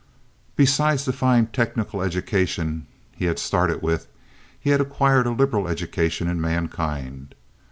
[0.55, 4.07] Besides the fine technical education he had started with,
[4.59, 7.35] he had acquired a liberal education in mankind.